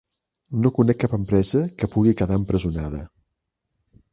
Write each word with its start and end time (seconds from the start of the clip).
No 0.61 0.71
conec 0.77 0.99
cap 1.03 1.13
empresa 1.17 1.61
que 1.81 1.91
pugui 1.97 2.15
quedar 2.23 2.41
empresonada. 2.43 3.03